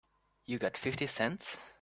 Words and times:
You 0.45 0.57
got 0.57 0.77
fifty 0.77 1.05
cents? 1.05 1.57